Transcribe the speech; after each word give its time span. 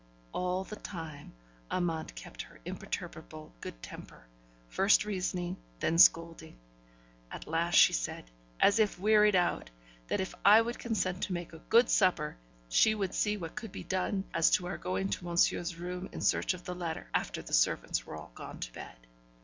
All 0.33 0.63
the 0.63 0.77
time, 0.77 1.31
Amante 1.69 2.15
kept 2.15 2.41
her 2.41 2.59
imperturbable 2.65 3.53
good 3.61 3.83
temper, 3.83 4.25
first 4.67 5.05
reasoning, 5.05 5.57
then 5.79 5.99
scolding. 5.99 6.57
At 7.29 7.45
last 7.45 7.75
she 7.75 7.93
said, 7.93 8.23
as 8.59 8.79
if 8.79 8.97
wearied 8.99 9.35
out, 9.35 9.69
that 10.07 10.19
if 10.19 10.33
I 10.43 10.59
would 10.59 10.79
consent 10.79 11.21
to 11.25 11.33
make 11.33 11.53
a 11.53 11.59
good 11.69 11.87
supper, 11.87 12.35
she 12.67 12.95
would 12.95 13.13
see 13.13 13.37
what 13.37 13.55
could 13.55 13.71
be 13.71 13.83
done 13.83 14.23
as 14.33 14.49
to 14.57 14.65
our 14.65 14.77
going 14.79 15.09
to 15.09 15.23
monsieur's 15.25 15.75
room 15.77 16.09
in 16.11 16.21
search 16.21 16.55
of 16.55 16.63
the 16.63 16.73
letter, 16.73 17.05
after 17.13 17.43
the 17.43 17.53
servants 17.53 18.03
were 18.03 18.15
all 18.15 18.31
gone 18.33 18.57
to 18.61 18.73
bed. 18.73 18.95